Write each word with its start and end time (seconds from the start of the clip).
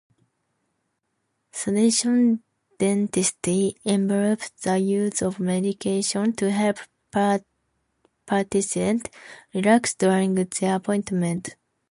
Sedation 1.51 2.41
dentistry 2.79 3.75
involves 3.85 4.49
the 4.63 4.79
use 4.79 5.21
of 5.21 5.39
medication 5.39 6.33
to 6.33 6.49
help 6.49 6.79
patients 8.25 9.11
relax 9.53 9.93
during 9.93 10.33
their 10.33 10.75
appointment. 10.75 11.55